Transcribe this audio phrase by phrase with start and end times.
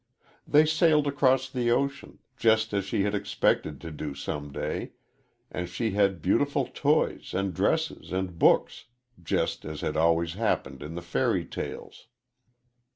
[0.47, 4.93] They sailed across the ocean, just as she had expected to do some day,
[5.51, 8.85] and she had beautiful toys and dresses and books,
[9.21, 12.07] just as had always happened in the fairy tales.